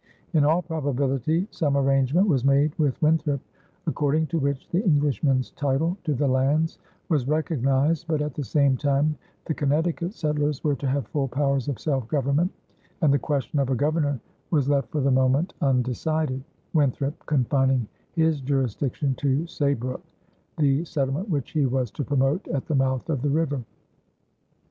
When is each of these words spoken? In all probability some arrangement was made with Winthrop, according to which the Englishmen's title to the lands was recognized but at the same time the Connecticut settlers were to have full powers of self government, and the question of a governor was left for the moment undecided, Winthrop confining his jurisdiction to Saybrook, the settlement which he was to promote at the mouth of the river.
In 0.33 0.43
all 0.43 0.63
probability 0.63 1.47
some 1.51 1.77
arrangement 1.77 2.27
was 2.27 2.43
made 2.43 2.73
with 2.79 2.99
Winthrop, 3.03 3.39
according 3.85 4.25
to 4.33 4.39
which 4.39 4.67
the 4.71 4.83
Englishmen's 4.83 5.51
title 5.51 5.95
to 6.05 6.15
the 6.15 6.27
lands 6.27 6.79
was 7.07 7.27
recognized 7.27 8.07
but 8.07 8.19
at 8.19 8.33
the 8.33 8.43
same 8.43 8.75
time 8.77 9.15
the 9.45 9.53
Connecticut 9.53 10.15
settlers 10.15 10.63
were 10.63 10.73
to 10.73 10.87
have 10.87 11.05
full 11.09 11.27
powers 11.27 11.67
of 11.67 11.79
self 11.79 12.07
government, 12.07 12.51
and 13.03 13.13
the 13.13 13.19
question 13.19 13.59
of 13.59 13.69
a 13.69 13.75
governor 13.75 14.19
was 14.49 14.67
left 14.67 14.89
for 14.91 15.01
the 15.01 15.11
moment 15.11 15.53
undecided, 15.61 16.43
Winthrop 16.73 17.23
confining 17.27 17.87
his 18.13 18.41
jurisdiction 18.41 19.13
to 19.17 19.45
Saybrook, 19.45 20.01
the 20.57 20.83
settlement 20.83 21.29
which 21.29 21.51
he 21.51 21.67
was 21.67 21.91
to 21.91 22.03
promote 22.03 22.47
at 22.47 22.65
the 22.65 22.73
mouth 22.73 23.07
of 23.07 23.21
the 23.21 23.29
river. 23.29 23.61